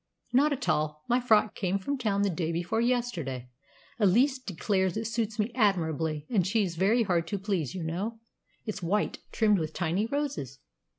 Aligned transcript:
"Not 0.33 0.51
at 0.51 0.67
all. 0.67 1.03
My 1.07 1.19
frock 1.19 1.53
came 1.53 1.77
from 1.77 1.95
town 1.95 2.23
the 2.23 2.31
day 2.31 2.51
before 2.51 2.81
yesterday. 2.81 3.49
Elise 3.99 4.39
declares 4.39 4.97
it 4.97 5.05
suits 5.05 5.37
me 5.37 5.51
admirably, 5.53 6.25
and 6.27 6.43
she's 6.47 6.75
very 6.75 7.03
hard 7.03 7.27
to 7.27 7.37
please, 7.37 7.75
you 7.75 7.83
know. 7.83 8.19
It's 8.65 8.81
white, 8.81 9.19
trimmed 9.31 9.59
with 9.59 9.73
tiny 9.75 10.07
roses." 10.07 10.57